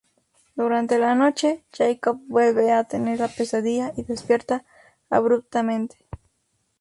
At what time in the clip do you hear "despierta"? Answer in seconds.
4.01-4.65